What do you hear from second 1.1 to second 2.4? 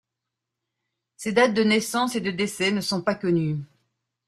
Ses dates de naissance et de